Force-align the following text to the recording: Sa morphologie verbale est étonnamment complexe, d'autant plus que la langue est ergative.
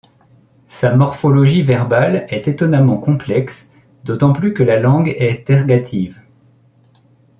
Sa 0.67 0.95
morphologie 0.95 1.61
verbale 1.61 2.25
est 2.29 2.47
étonnamment 2.47 2.97
complexe, 2.97 3.69
d'autant 4.03 4.33
plus 4.33 4.51
que 4.55 4.63
la 4.63 4.79
langue 4.79 5.09
est 5.15 5.47
ergative. 5.51 6.19